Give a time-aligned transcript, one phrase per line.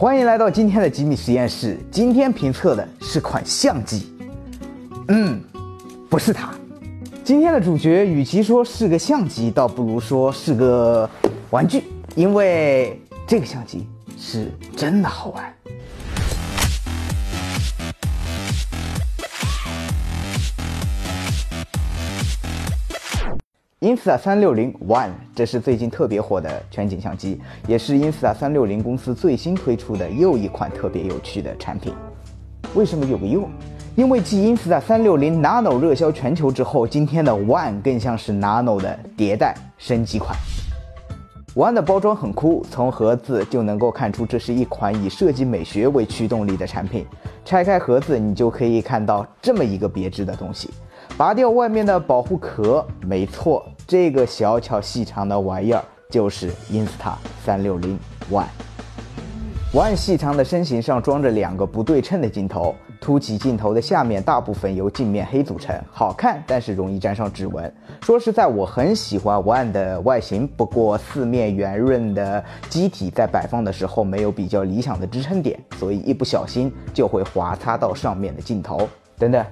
[0.00, 1.76] 欢迎来到今天的吉米实验室。
[1.90, 4.10] 今天评测的是款相机。
[5.08, 5.38] 嗯，
[6.08, 6.54] 不是它。
[7.22, 11.06] 今天的主角与其说是个相机，倒不如说是个
[11.50, 11.84] 玩具，
[12.16, 13.86] 因为这个相机
[14.16, 15.54] 是真的好玩。
[23.80, 31.94] Insta 360 One，这是最近特别火的全景相机，也是 Insta 360公司最新推出的又一款特别有趣的产品。
[32.74, 33.48] 为什么有个又？
[33.96, 40.36] 因为继 Insta 360 Nano 热销全球之后，今天的 One 更像是 Nano 的迭代升级款。
[41.54, 47.06] One 的包装很酷，从盒子就能够看出这是一款以设计美学为驱动力的产品。
[47.46, 50.68] 拆开盒子，你就可以看到这么一个别致的东西。
[51.16, 57.96] 拔掉外面的保护壳，没错，这个小巧细长的玩意儿就是 Insta 360
[58.30, 58.46] One。
[59.74, 67.74] One 细长的身形上装着两个不对称的镜头，凸起镜头的下面大部分由镜面黑组成，好看，但是容易沾上指纹。
[68.00, 78.88] 说实在，我很喜欢 One 的外形，不过四面圆润的机体在摆放的时候没有比较理想的支撑点，所以一不小心就会划擦到上面的镜头。
[79.18, 79.44] 等等。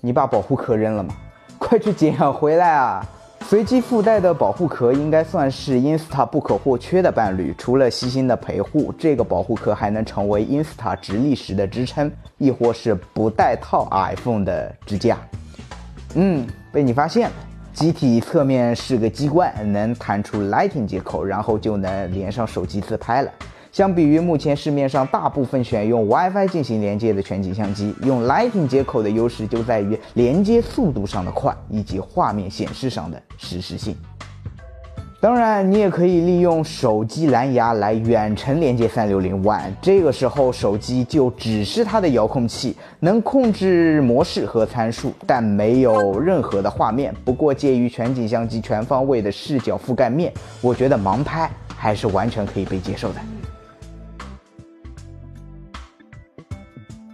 [0.00, 1.12] 你把保护壳扔了吗？
[1.58, 3.04] 快去捡回来啊！
[3.50, 7.52] 随机附带的保护壳应该算是 Insta 不可或缺的伴侣。
[7.58, 15.18] 除了细心的陪护，这个保护壳还能成为 Insta 直立时的支撑，亦或是不带套 iPhone 的支架。
[16.14, 17.34] 嗯，被你发现了。
[17.72, 23.32] 机体侧面是个机关，能弹出 Lightning 接口，然后就能连上手机自拍了。
[23.72, 33.96] 相比于目前市面上大部分选用 WiFi 进行连接的全景相机，用 Lightning 接口的优势就在于连接速度上的快，以及画面显示上的实时性。
[35.20, 47.14] 当然，你也可以利用手机蓝牙来远程连接360 One，这个时候手机就只是它的遥控器，能控制模式和参数，但没有任何的画面。
[47.22, 53.20] 不过，介于全景相机全方位的视角覆盖面，我觉得盲拍还是完全可以被接受的。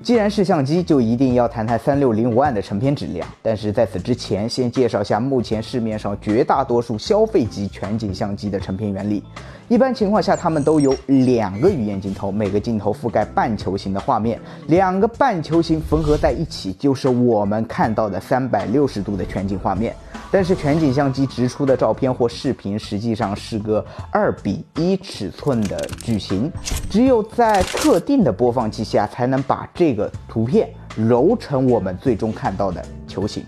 [0.07, 3.27] 既然是相机，就一定要谈谈三六零 One 的成片质量。
[3.43, 9.21] 但是在此之前，先介绍下目前市面上绝大多数消费级全景相机的成片原理。
[9.67, 19.93] 一般情况下，它们都有两个鱼眼镜头，每个镜头覆盖半球形的画面，两个半球形缝合在一起，就是我们看到的三百六十度的全景画面。
[20.31, 26.51] 但是全景相机直出的照片或视频实际上是个二比一尺寸的矩形，
[26.91, 33.45] 只有在特定的播放器下才能把这个图片揉成我们最终看到的球形。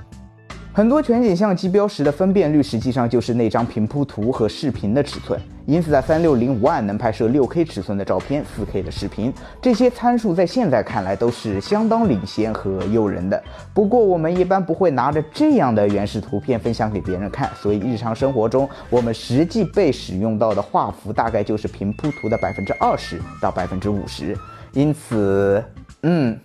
[0.78, 5.36] 很多全景相机标识的分辨率实际上就是那张平铺图和视频的尺寸。
[5.66, 13.42] 因此，在三六零 One 能拍摄六 K 尺寸的照片、四 K 的视频，这些参数在现在看来都是相当领先和诱人的。
[13.74, 24.38] 不过，我们一般不会拿着这样的原始图片分享给别人看，所以日常生活中我们实际被使用到的画幅大概就是平铺图的百分之二十到百分之五十。
[24.74, 25.60] 因此，
[26.04, 26.38] 嗯，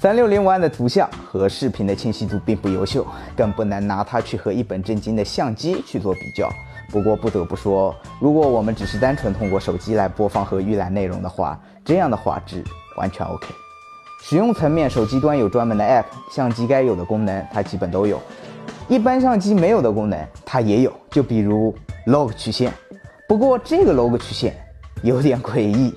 [0.00, 3.06] 三六零 One 的图像和视频的清晰度并不优秀，
[3.36, 6.48] 更不能拿它去和一本正经的相机去做比较。
[6.88, 12.64] 不过不得不说，如果我们只是单纯通过手机来播放和预览内容的话，这样的画质
[12.96, 13.48] 完全 OK。
[14.22, 18.18] 使用层面，手机端有专门的 App，相机该有的功能它基本都有。
[18.88, 21.74] 一般相机没有的功能它也有，就比如
[22.06, 22.72] Log 曲线。
[23.28, 24.56] 不过这个 Log 曲线
[25.02, 25.94] 有点诡异。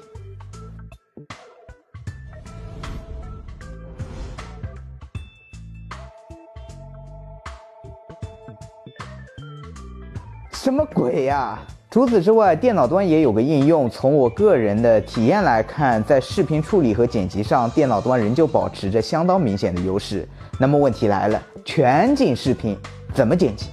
[10.64, 11.60] 什么鬼呀！
[11.92, 13.90] 除此之外，电脑端也有个应用。
[13.90, 20.26] 从我个人的体验来看，在视频处理和剪辑上，电脑端仍旧保持着相当明显的优势。
[20.58, 22.78] 那么问题来了，全景视频
[23.14, 23.72] 怎么剪辑？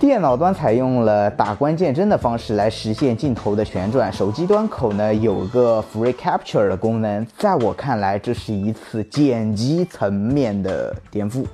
[0.00, 7.26] 电脑端采用了打关键帧的方式来实现镜头的旋转，手机端口呢有个 Free Capture 的功能。
[7.36, 11.44] 在我看来，这是一次剪辑层面的颠覆。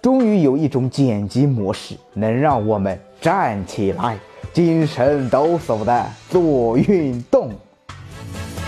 [0.00, 4.18] 终于有一种剪辑模式能让我们站起来，
[4.52, 7.48] 精神抖擞的做运动。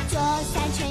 [0.08, 0.85] 左三，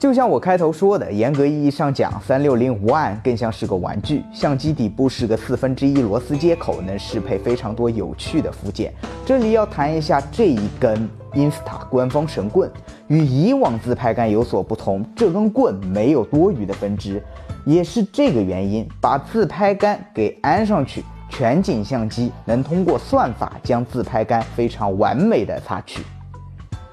[0.00, 4.24] 就像我开头说的，严格意义上讲，三六零 One 更像是个玩具。
[4.32, 8.94] 相机底部是个四分之一螺丝接口，能适配非常多有趣的附件。
[9.26, 12.70] 这里要谈一下这一根 Insta 官方神棍，
[13.08, 17.22] 与以往自拍杆有所不同，这根棍没有多余的分支，
[17.66, 26.02] 也是这个原因，把自拍杆给安上去，全景相机能通过算法将自拍杆非常完美的擦去。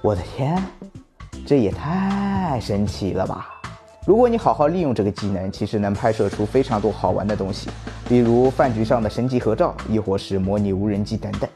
[0.02, 0.62] 我的天！
[1.48, 3.48] 这也太神奇了吧！
[4.06, 7.70] 如果你好好利用这个技能，其实能拍摄出非常多好玩的东西，
[8.10, 11.50] 比如饭局上的神级合照，亦或是模拟无人机等等。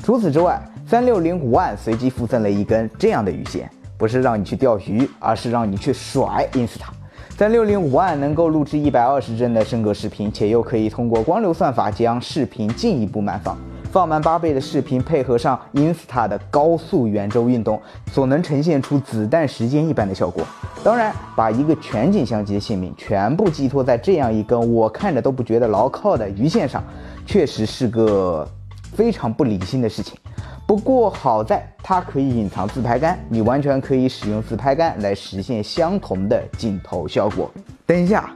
[0.00, 6.88] 除此之外，三六零 One 随机附赠了一根这样的鱼线，不是让你去钓鱼，而是让你去甩 Insta。
[7.36, 13.56] 三六零 One 能够录制一百二十帧的升格视频，且又可以通过光流算法将视频进一步慢放。
[13.90, 17.80] 放慢八倍的视频，配合上 Insta 的高速圆周运动，
[18.12, 20.44] 所能呈现出子弹时间一般的效果。
[20.84, 26.84] 当然，把一个全景相机的性命全部寄托在这样一根我看着都不觉得牢靠的鱼线上，
[27.24, 28.46] 确实是个
[28.94, 30.18] 非常不理性的事情。
[30.66, 37.50] 不过好在它可以隐藏自拍杆，你完全可以使用自拍杆来实现相同的镜头效果。
[37.86, 38.30] 等一下。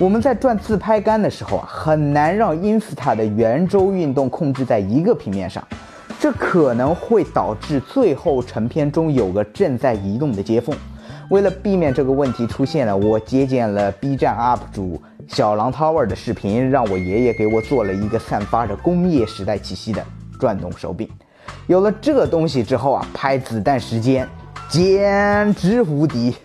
[0.00, 5.66] 我们在转自拍杆的时候啊，很难让 Insta 的圆周运动控制在一个平面上，
[6.20, 10.72] 这可能会导致最后成片中有个正在移动的接缝。
[11.30, 20.00] 为了避免这个问题出现呢，我借鉴了 B 站 UP 主小狼 Tower 的视频，让我爷爷给我做了一个散发着工业时代气息的
[20.38, 21.08] 转动手柄。
[21.66, 24.28] 有了这东西之后啊，拍子弹时间
[24.68, 26.36] 简直无敌。